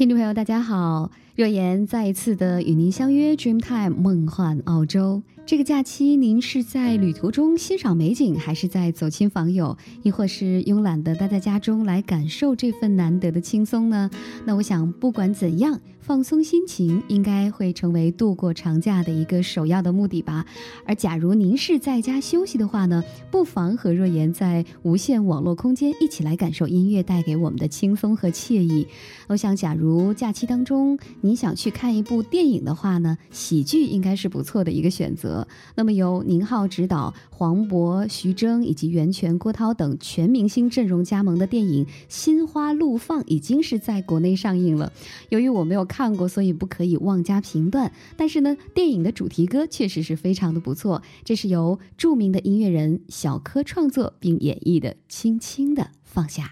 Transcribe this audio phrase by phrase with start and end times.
[0.00, 1.10] 听众朋友，大家好！
[1.40, 5.22] 若言再一次的与您相约 Dreamtime 梦幻澳洲。
[5.46, 14.10] 这个假期，您是在旅途中欣赏美景，还是在走亲访友，亦或是慵懒的待在家中来感受这份难得的轻松呢？
[14.44, 15.80] 那我想，不管怎样。
[16.02, 20.44] 放松心情应该会成为度过长假的一个首要的目的吧。
[20.84, 28.88] 而假如您是在家休息的话呢，不妨和若言在无线网络空间一起来感受音乐带给我们的轻松和惬意。
[29.28, 35.46] 我想，假如假期当中你你想去看一部电影的话呢，喜剧应该是不错的一个选择。
[35.76, 44.92] 那么由宁浩执导、黄渤、徐峥以及袁泉、郭涛等全明星阵容加盟的电影《心花怒放》已经是在国内上映了。
[45.28, 45.80] 由于我没有。
[45.90, 47.90] 看过，所以不可以妄加评断。
[48.16, 56.44] 但是呢，电影的主题歌确实是非常的不错，这是由著名的音乐人小柯创作并演绎的《轻轻的放下》。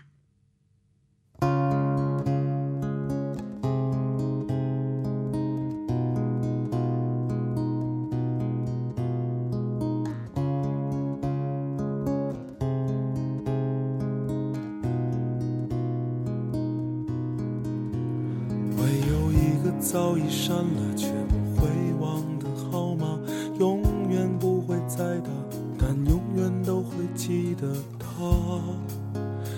[20.28, 21.68] 删了却不会
[22.00, 23.18] 忘的号码，
[23.58, 25.30] 永远不会再打，
[25.78, 28.06] 但永远都会记得他。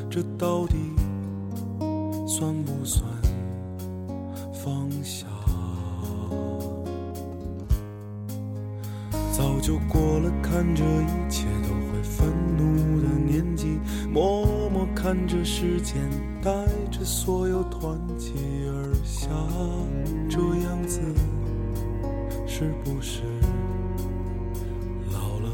[0.08, 0.76] 这到底
[2.26, 3.04] 算不算
[4.52, 5.26] 放下？
[9.32, 13.78] 早就过了看着一切都会愤怒的年纪，
[14.12, 15.96] 默默看着时间
[16.42, 16.50] 带
[16.90, 18.32] 着所有团结
[22.60, 23.22] 是不是
[25.10, 25.48] 老了？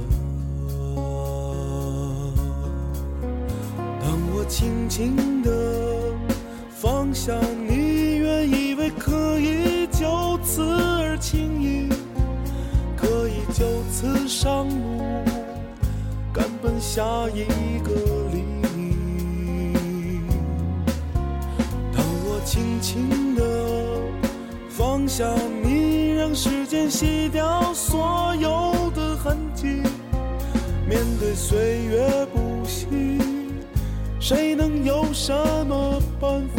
[4.03, 5.49] 当我轻轻地
[6.69, 7.33] 放下
[7.69, 11.89] 你，原以为可以就此而轻易，
[12.97, 15.01] 可以就此上路，
[16.33, 17.45] 赶奔下一
[17.85, 17.93] 个
[18.33, 18.43] 黎
[18.77, 20.27] 明。
[21.95, 23.47] 当我轻轻地。
[24.69, 25.25] 放下
[25.56, 25.56] 你，
[26.37, 29.83] 时间洗掉所有的痕迹。
[30.87, 32.87] 面对岁月不息，
[34.21, 35.33] 谁能有什
[35.67, 36.56] 么办法？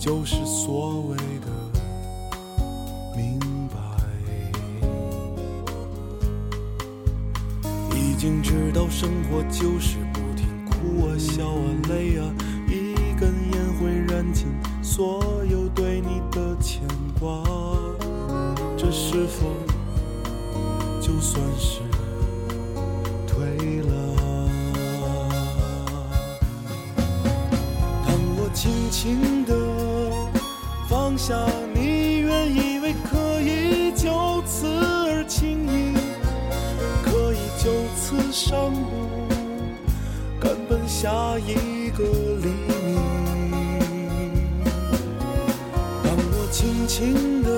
[0.00, 1.46] 就是所谓的
[3.14, 3.38] 明
[3.68, 3.78] 白？
[7.94, 12.24] 已经知道生活就是不停哭啊笑啊累啊，
[12.66, 14.46] 一根烟会燃尽
[14.82, 16.80] 所有对你的牵
[17.20, 17.44] 挂，
[18.78, 19.54] 这是否
[20.98, 21.80] 就算是
[23.26, 24.16] 退了？
[28.06, 28.48] 当我？
[28.52, 29.29] 轻的放
[31.20, 31.36] 下，
[31.74, 35.92] 你原以为可以就此而轻易，
[37.04, 39.28] 可以就此上路，
[40.40, 42.02] 赶奔下一个
[42.42, 42.48] 黎
[42.86, 42.96] 明。
[46.02, 47.48] 当我轻轻的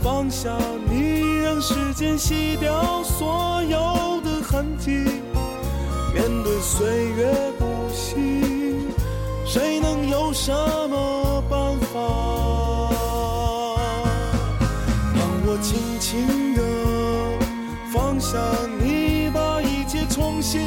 [0.00, 0.56] 放下
[0.88, 4.92] 你，让时间洗掉所有的痕迹，
[6.14, 6.86] 面对岁
[7.16, 8.86] 月不息。
[9.44, 10.52] 谁能有什
[10.88, 11.17] 么
[15.60, 16.62] 轻轻地
[17.92, 18.38] 放下
[18.80, 20.60] 你，把一切重新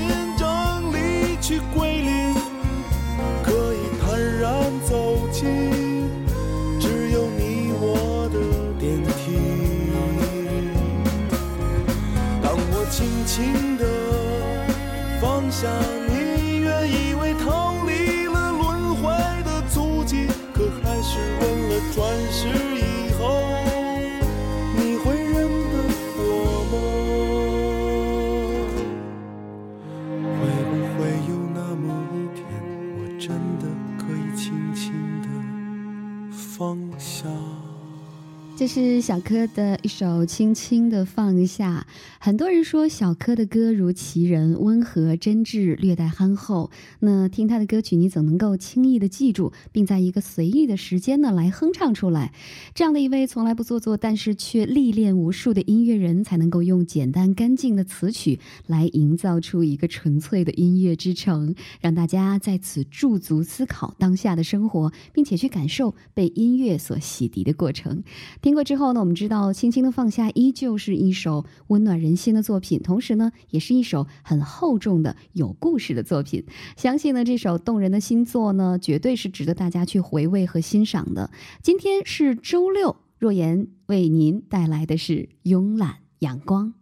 [38.74, 41.86] 是小柯的一首《轻轻的放下》。
[42.22, 46.72] 很多人说小柯的歌如其人，温和真挚，略带憨厚。
[47.02, 52.32] 那听他的歌曲，你怎能够轻易的记住，并在一个随意的时间呢来哼唱出来？
[52.74, 68.02] 这样的一位从来不做作，但是却历练无数的音乐人，才能够用简单干净的词曲来营造出一个纯粹的音乐之城，让大家在此驻足思考当下的生活，并且去感受被音乐所洗涤的过程。
[68.42, 76.46] 听过之后呢，我们知道《轻轻的放下》依旧是一首温暖人心的作品，同时呢，也是一首很厚重的有故事的作品。
[76.78, 81.32] 相信呢，这首动人的新作呢，绝对是值得大家去回味和欣赏的。
[81.62, 86.74] 今天是周六，若言为您带来的是慵懒阳光。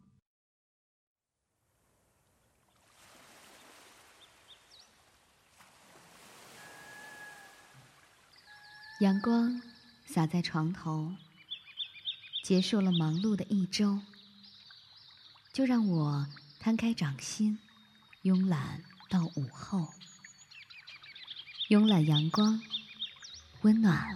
[8.99, 9.61] 阳光
[10.05, 11.11] 洒在床头。
[12.41, 13.99] 结束了忙碌的一周，
[15.53, 16.27] 就让我
[16.59, 17.59] 摊开掌心，
[18.23, 19.89] 慵懒到午后。
[21.69, 22.59] 慵懒阳光，
[23.61, 24.15] 温暖，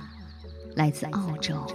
[0.75, 1.67] 来自澳洲。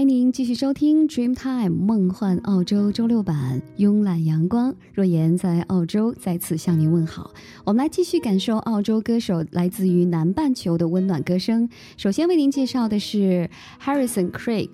[0.00, 4.74] 欢迎您继续收听《Dreamtime 梦幻澳洲》周六版，慵懒阳光。
[4.94, 7.34] 若言在澳洲再次向您问好。
[7.66, 11.68] 我们来继续感受澳洲歌手来自于南半球的温暖歌声。
[11.98, 13.50] 首先为您介绍的是
[13.84, 14.70] Harrison Craig。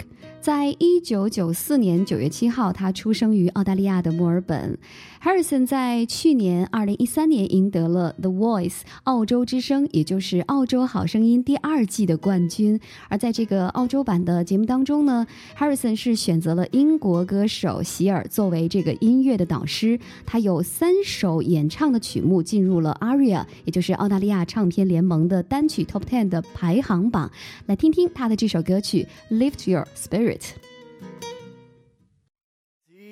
[0.46, 4.78] 在一九九四年九月七号，他出生于澳大利亚的墨尔本。
[5.20, 12.78] Harrison 在去年二零一三年赢得了 The Voice 澳洲之声，也就是澳洲好声音第二季的冠军。
[13.08, 15.26] 而在这个澳洲版的节目当中呢
[15.58, 19.98] ，Harrison 是选择了英国歌手席尔作为这个音乐的导师。
[20.24, 27.28] 他有三首演唱的曲目进入了 ARIA，也就是澳大利亚唱片联盟的单曲 Top Ten 的排行榜。
[27.66, 29.04] 来听听他的这首歌曲
[29.36, 30.34] 《Lift Your Spirit》。
[30.42, 30.54] See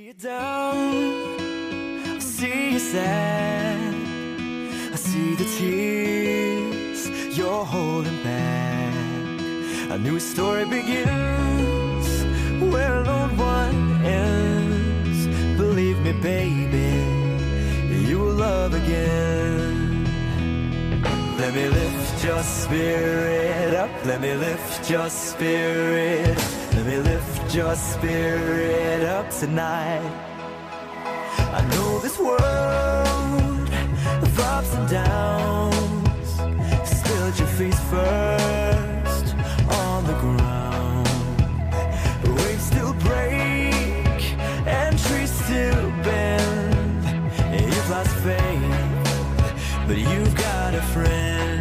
[0.06, 1.40] you down,
[2.20, 3.94] see you sad.
[4.92, 8.94] I see the tears you're holding back.
[9.90, 12.24] A new story begins
[12.72, 15.26] where old one ends.
[15.56, 17.04] Believe me, baby,
[18.08, 20.04] you will love again.
[21.38, 23.90] Let me lift your spirit up.
[24.04, 26.63] Let me lift your spirit.
[26.84, 30.04] Let me lift your spirit up tonight.
[31.38, 33.68] I know this world
[34.22, 36.28] of ups and downs.
[36.84, 39.34] Still your face first
[39.80, 41.08] on the ground.
[42.36, 44.22] Waves still break
[44.66, 47.02] and trees still bend.
[47.64, 51.53] You've lost faith, but you've got a friend.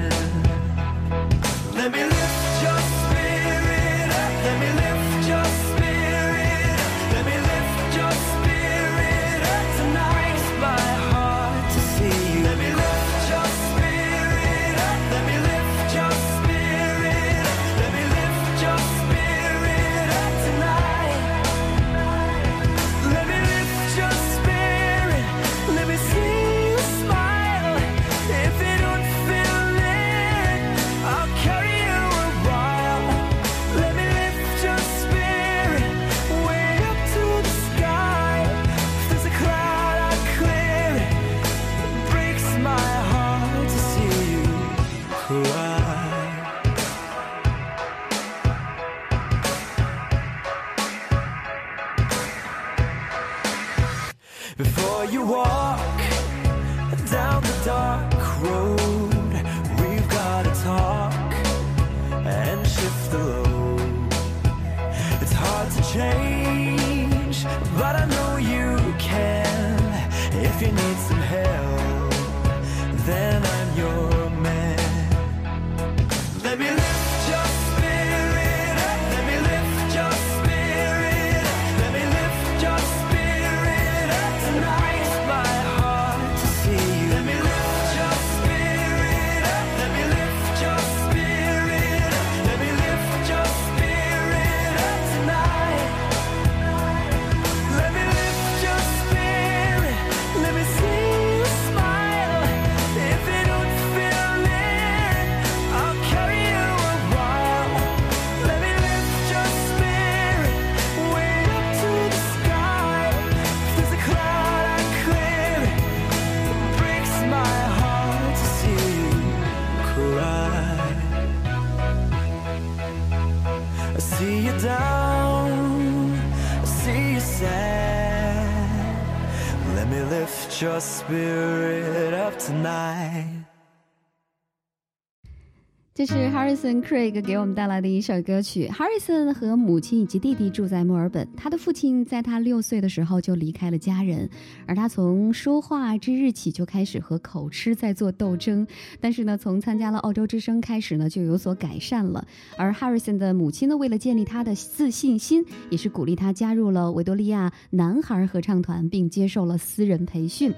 [136.06, 138.68] 这是 Harrison Craig 给我们带来的一首歌曲。
[138.68, 141.26] Harrison 和母亲以及弟弟住在墨尔本。
[141.38, 144.30] 他的父亲在他六岁的时候就离开了家人，
[144.66, 148.68] 而他从说话之日起就开始和口吃在做斗争。
[149.00, 152.28] 但是呢，从参加了澳洲之声开始呢，就有所改善了。
[152.58, 160.54] 而 Harrison 的母亲呢，为了建立他的自信心，也是鼓励他加入了维多利亚男孩合唱团，并接受了私人培训。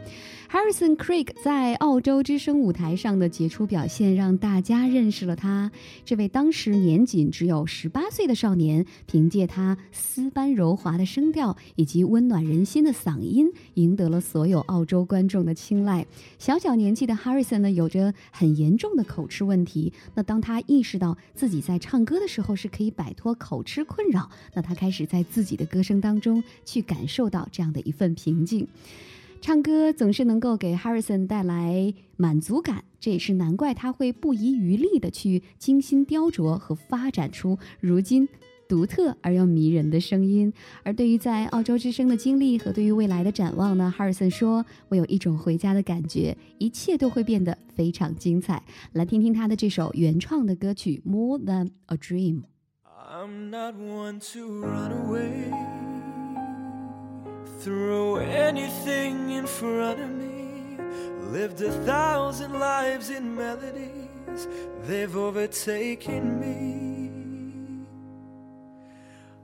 [0.49, 5.71] Harrison Craig 在澳洲之声舞台上的杰出表现，让大家认识了他。
[6.05, 16.05] 这位当时年仅只有十八岁的少年，凭借他丝般柔滑的声调以及温暖人心的嗓音，赢得了所有澳洲观众的青睐。
[16.39, 19.91] 小小年纪的 Harrison 呢，有着很严重的口吃问题。
[20.13, 28.67] 那当他意识到自己在唱歌的时候是可以摆脱口吃困扰，那他开始在自己的歌声当中去感受到这样的一份平静。
[29.45, 38.27] 唱歌总是能够给 Harrison 带来满足感，这也是难怪他会不遗余力的去精心雕琢和发展出如今
[38.67, 40.51] 独特而又迷人的声音。
[40.81, 52.41] 而对于在澳洲之声的经历和对于未来的展望呢，Harrison 说：“我有一种回家的感觉，一切都会变得非常精彩。”来听听他的这首原创的歌曲《More Than a Dream》。
[52.83, 55.84] I'm not one to run away.
[57.59, 60.77] Throw anything in front of me.
[61.31, 64.47] Lived a thousand lives in melodies,
[64.83, 66.75] they've overtaken me.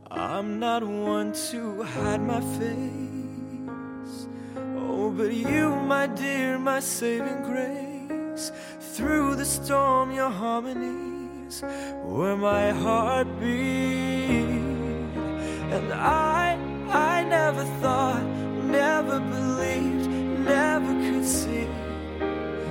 [0.10, 4.28] I'm not one to hide my face.
[4.78, 8.52] Oh, but you, my dear, my saving grace.
[8.96, 11.64] Through the storm, your harmonies
[12.04, 13.50] were my heartbeat.
[15.76, 16.41] And I
[17.54, 18.24] never thought,
[18.64, 21.68] never believed, never could see.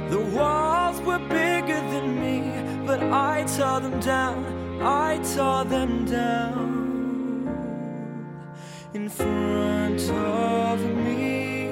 [0.09, 4.43] The walls were bigger than me, but I tore them down,
[4.81, 6.71] I tore them down.
[8.95, 11.69] In front of me,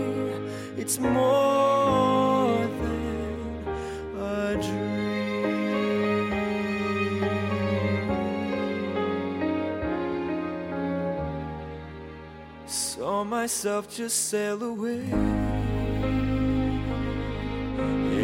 [0.77, 2.27] it's more
[13.25, 15.02] Myself just sail away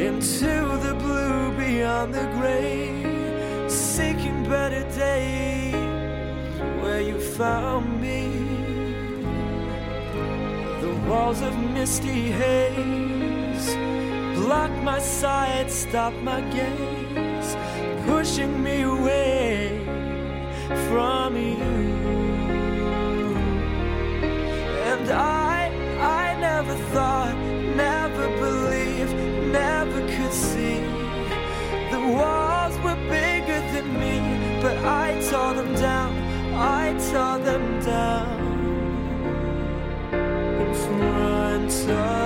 [0.06, 0.54] into
[0.86, 5.74] the blue beyond the gray, seeking better days
[6.80, 8.28] where you found me.
[10.80, 13.74] The walls of misty haze
[14.38, 17.56] block my sight, stop my gaze,
[18.06, 19.84] pushing me away
[20.88, 22.23] from you.
[25.04, 25.66] And I,
[26.00, 27.36] I never thought,
[27.76, 29.14] never believed,
[29.52, 30.80] never could see.
[31.90, 36.16] The walls were bigger than me, but I tore them down,
[36.54, 38.40] I tore them down.
[40.62, 42.23] In front of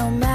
[0.00, 0.29] no matter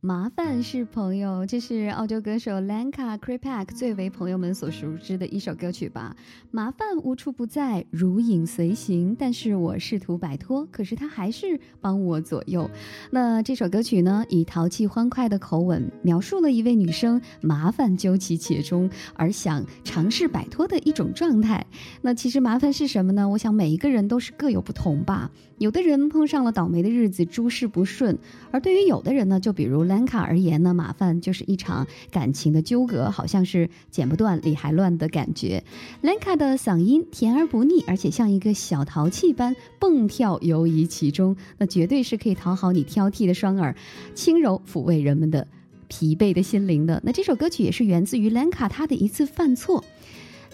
[0.00, 6.14] 麻烦是朋友，这是澳洲歌手 Lanka c r i p a k 最为朋友们所熟知的一首歌曲吧。
[6.50, 12.70] 麻烦无处不在，如影随形，但是我试图摆脱，可是他还是帮我左右。
[13.10, 21.66] 那这首歌曲呢，以淘气欢快的口吻，描述了一位女生麻烦究其其中，而想尝试摆脱的一种状态。
[22.02, 23.26] 那其实麻烦是什么呢？
[23.26, 25.30] 我想每一个人都是各有不同吧。
[25.58, 28.16] 有的人碰上了倒霉的日子，诸事不顺；
[28.50, 35.62] 而对于有的人呢，就比如兰卡而言呢，麻烦就是一场感情的纠葛，好像是剪不断理还乱的感觉。
[36.02, 43.76] 兰卡的嗓音甜而不腻，而且像一个小淘气般蹦跳游移其中，那绝对是可以讨好你挑剔的双耳，
[44.14, 45.46] 轻柔抚慰人们的
[45.86, 47.00] 疲惫的心灵的。
[47.04, 49.84] 那这首歌曲也是源自于兰卡他的一次犯错。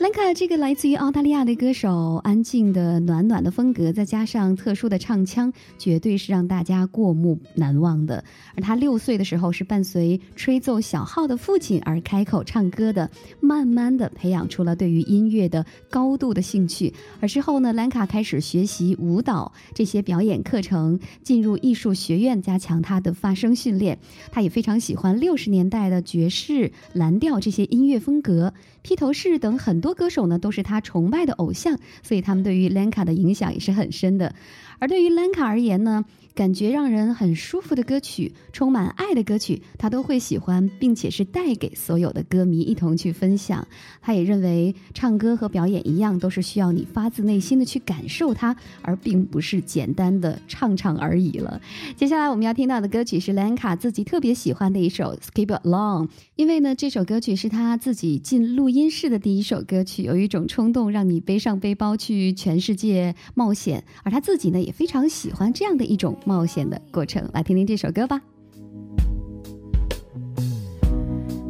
[0.00, 8.24] 兰卡这个来自于澳大利亚的歌手，安静的暖暖的风格，再加上特殊的唱腔，绝对是让大家过目难忘的。
[8.56, 13.10] 而他六岁的时候是伴随吹奏小号的父亲而开口唱歌的，
[13.40, 16.94] 慢慢的培养出了对于音乐的高度的兴趣。
[17.20, 23.98] 而之后呢，兰卡开始学习舞蹈这些表演课程，进入艺术学院加强他的发声训练。
[24.32, 28.54] 他也非常喜欢六十年代的爵士、蓝调这些音乐风格。
[28.82, 34.34] 披头士等很多歌手呢，都是他崇拜的偶像，所以他们对于 Lenka 的影响也是很深的。
[34.78, 36.04] 而对于 Lenka 而言呢？
[36.40, 43.68] 感觉让人很舒服的歌曲，充满爱的歌曲，他都会喜欢，并且是带给所有的歌迷一同去分享。
[44.00, 51.60] 他也认为，唱歌和表演一样，都是需要你发自内心的去感受它，而并不是简单的唱唱而已了。
[51.94, 66.16] 接下来我们要听到的歌曲是兰卡自己特别喜欢的一首《Skip Along》，因为呢，这首歌曲是他自己进录音室的第一首歌曲，有一种冲动让你背上背包去全世界冒险，而他自己呢，也非常喜欢这样的一种。
[66.30, 68.20] 冒险的过程，来听听这首歌吧。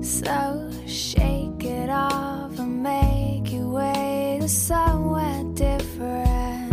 [0.00, 6.70] So shake it off and make your way to somewhere different.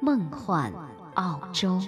[0.00, 0.72] 梦幻
[1.14, 1.80] 澳洲。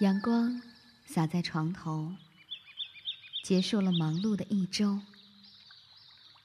[0.00, 0.62] 阳光
[1.04, 2.14] 洒在床头，
[3.44, 5.00] 结束了忙碌的一周，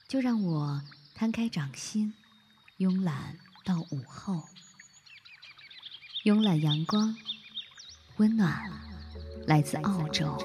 [0.10, 0.82] 就让我
[1.18, 2.14] 摊开掌心，
[2.78, 4.44] 慵懒到午后。
[6.26, 7.16] 慵懒阳光，
[8.18, 8.70] 温暖，
[9.48, 10.38] 来自澳洲。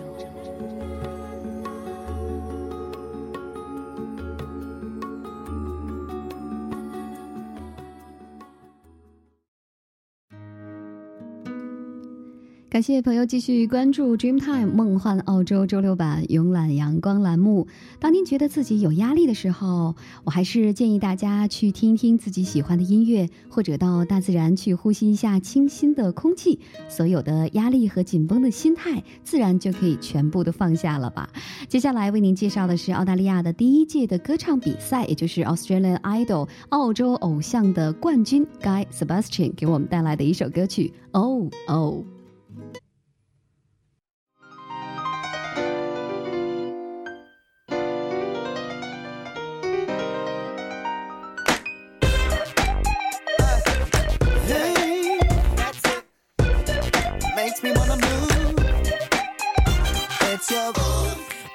[12.70, 17.66] 感谢朋友继续关注 Dreamtime 梦幻澳洲周六版慵懒阳光栏目。
[17.98, 31.28] 当您觉得自己有压力的时候，我还是建议大家去听听自己喜欢的音乐，或者到大自然去呼吸一下清新的空气，所有的压力和紧绷的心态，自然就可以全部的放下了吧。
[31.66, 41.94] 接下来为您介绍的是澳大利亚的第一届的歌唱比赛，也就是 Australian Idol 澳洲偶像的冠军 Guy Sebastian 给我们带来的一首歌曲《Oh Oh》。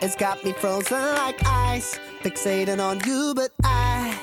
[0.01, 4.17] It's got me frozen like ice, fixated on you, but I,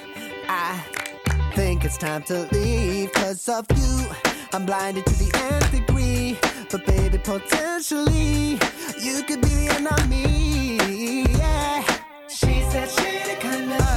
[0.48, 3.12] I think it's time to leave.
[3.12, 4.06] Cause of you,
[4.52, 6.38] I'm blinded to the nth degree.
[6.70, 8.58] But baby, potentially,
[9.00, 11.26] you could be the enemy.
[11.38, 11.82] Yeah.
[12.28, 13.91] She said she the kind of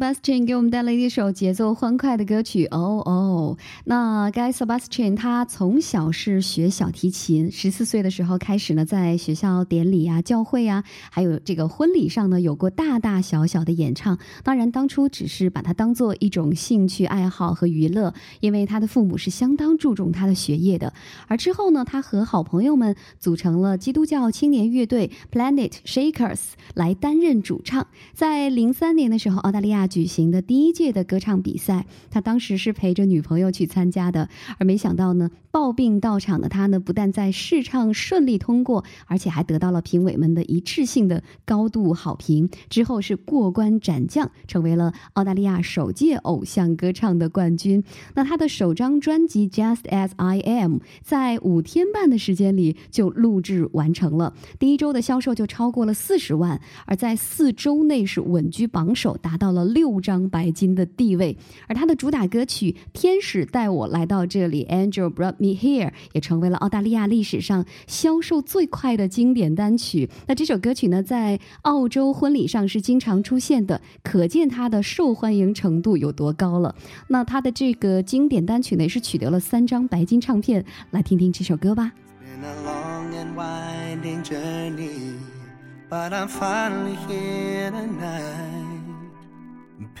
[0.00, 3.54] Sebastian 给我们带来一首节奏欢快的歌曲《哦哦》。
[3.84, 14.18] 那 Guy Sebastian 他从小是学小提琴，十四岁的时候开始呢，在学校典礼啊、教会啊，还有这个婚礼上呢，有过大大小小的演唱。
[14.42, 20.94] 当然，当初只是把它当做一种兴趣爱好和娱乐，因为他的父母是相当注重他的学业的。
[21.28, 26.40] 而之后呢，他和好朋友们组成了基督教青年乐队 Planet Shakers
[26.72, 27.86] 来担任主唱。
[28.14, 42.48] 在零三年的时候，澳大利亚举行的第一届的歌唱比赛，他当时是陪着女朋友去参加的，而没想到呢，抱病到场的他呢，不但在试唱顺利通过，而且还得到了评委们的一致性的高度好评。
[42.70, 47.82] 之后是过关斩将，成为了澳大利亚首届偶像歌唱的冠军。
[48.14, 61.38] 那他的首张专辑《Just as I Am》在五天半的时间里就录制完成了，第一周的销售就超过了四十万，而在四周内是稳居榜首，达到了六六张白金的地位。
[61.66, 70.10] 而他的主打歌曲《天使带我来到这里》（Angel Brought Me Here） 也成为了澳大利亚历史上销售最快的经典单曲。
[70.26, 76.74] 那这首歌曲呢，在澳洲婚礼上是经常出现的，可见它的受欢迎程度有多高了。
[77.08, 80.62] 那他的这个经典单曲呢，也是取得了三张白金唱片。
[80.90, 81.92] 来听听这首歌吧。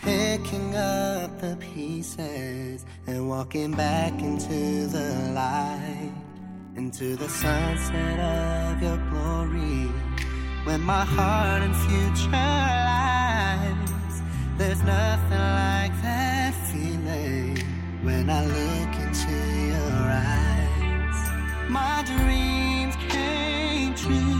[0.02, 6.12] Picking up the pieces and walking back into the light,
[6.74, 9.90] into the sunset of your glory.
[10.64, 14.22] When my heart and future lies,
[14.56, 17.58] there's nothing like that feeling
[18.02, 19.36] when I look into
[19.68, 21.18] your eyes.
[21.68, 24.39] My dreams came true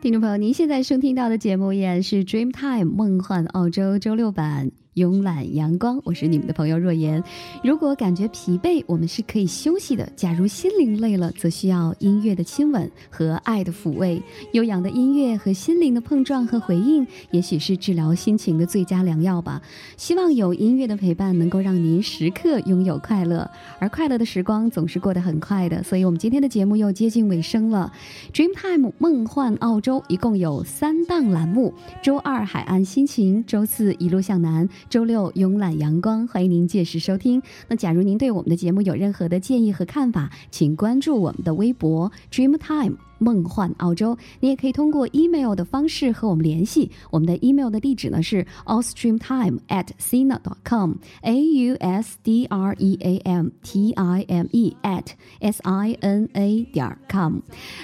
[0.00, 4.70] 听众朋友，您现在收听到的节目依然是 Dreamtime 梦幻澳洲周六版。
[4.94, 7.22] 慵懒阳光，我是你们的朋友若言。
[7.64, 14.22] 如果感觉疲惫，我们是可以休息的；假如心灵累了，则需要音乐的亲吻和爱的抚慰。
[14.52, 19.60] 悠扬的音乐和心灵的碰撞和回应，也许是治疗心情的最佳良药吧。
[19.96, 23.50] 希望有音乐的陪伴，能够让您时刻拥有快乐。
[23.80, 27.92] 而快乐的时光总是过得很快的，所以我们今天的节目又接近尾声了。
[28.32, 34.68] Dreamtime 梦幻澳洲一共有三档栏目：周二海岸心情，周四一路向南。
[34.88, 37.42] 周六慵懒阳光，欢迎您届时收听。
[37.68, 44.16] 那假如您对我们的节目有任何的建议和看法，请关注我们的微博 Dreamtime 梦幻澳洲。
[44.40, 53.18] 你也可以通过 email 的方式和我们联系，我们的 email 的地址呢是 ausstreamtime at sina dot com，a u s d r e a
[53.24, 55.06] m t i m e at
[55.40, 57.38] s i n a 点 com。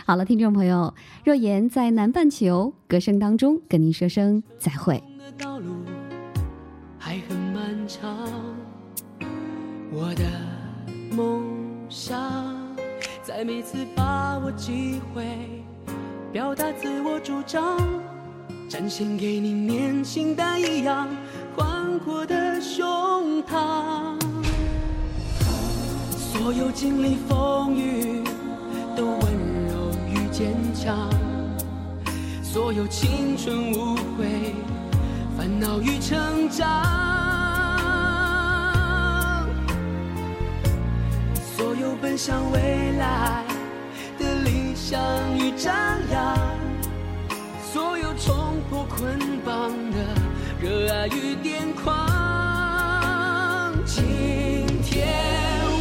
[0.06, 0.94] 好了，听众朋友，
[1.24, 5.02] 若言在南半球歌声当中跟您说声再会。
[7.10, 8.16] 还很漫长，
[9.90, 10.22] 我的
[11.10, 11.42] 梦
[11.88, 12.16] 想
[13.20, 15.24] 在每次把握机会
[16.32, 17.76] 表达自我主张，
[18.68, 21.08] 展现给你年轻但一样
[21.56, 24.16] 宽阔的胸膛。
[26.14, 28.22] 所有经历风雨
[28.94, 29.18] 都温
[29.66, 31.10] 柔与坚强，
[32.40, 34.54] 所有青春无悔，
[35.50, 36.64] 烦恼与成长，
[41.56, 43.44] 所有奔向未来
[44.16, 45.00] 的理想
[45.36, 45.74] 与张
[46.12, 46.38] 扬，
[47.72, 49.98] 所有冲破捆绑的
[50.60, 52.06] 热爱与癫狂。
[53.84, 54.04] 今
[54.84, 55.08] 天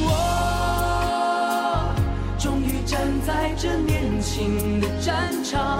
[0.02, 1.94] 我
[2.40, 5.80] 终于站在这年轻的战场，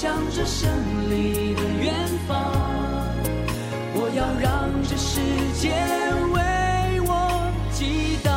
[0.00, 0.70] 向着胜
[1.10, 1.94] 利的远
[2.26, 2.34] 方，
[3.92, 5.20] 我要让这世
[5.60, 5.74] 界
[6.32, 8.30] 为我激荡。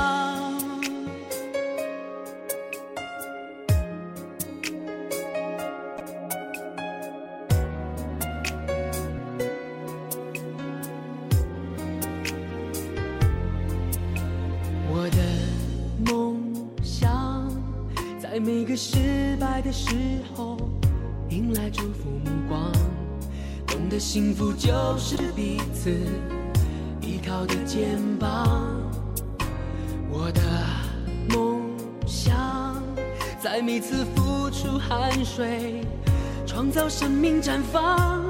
[14.91, 16.43] 我的梦
[16.83, 17.49] 想，
[18.21, 19.95] 在每个失败的时
[20.35, 20.57] 候，
[21.53, 22.71] 来祝福目光。
[23.67, 25.89] 懂得幸福就是彼此
[27.01, 28.75] 依靠的肩膀。
[30.09, 30.41] 我的
[31.29, 31.61] 梦
[32.05, 32.81] 想，
[33.41, 35.81] 在每次付出汗水，
[36.45, 38.23] 创造生命绽放，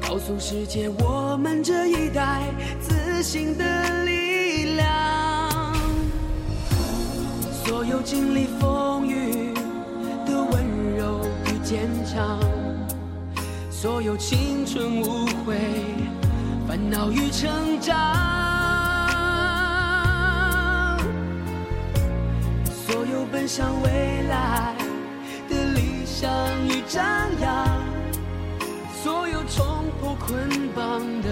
[0.00, 2.42] 告诉世界我们这一代
[2.80, 5.74] 自信的力量。
[7.64, 9.33] 所有经历风雨
[11.64, 12.38] 坚强，
[13.70, 15.56] 所有青春无悔，
[16.68, 17.96] 烦恼与成长。
[22.68, 24.74] 所有奔向未来
[25.48, 26.30] 的理想
[26.68, 27.02] 与张
[27.40, 27.66] 扬，
[29.02, 31.28] 所有冲破捆绑的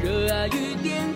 [0.00, 1.13] 热爱与癫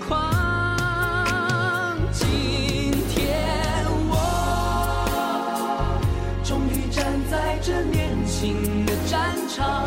[8.40, 9.82] 新的战场，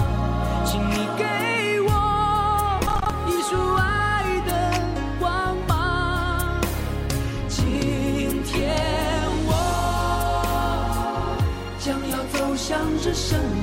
[0.66, 1.24] 请你给
[1.84, 1.90] 我
[3.26, 4.52] 一束爱的
[5.18, 6.60] 光芒。
[7.48, 8.76] 今天
[9.48, 9.50] 我
[11.80, 13.61] 将要走向这胜利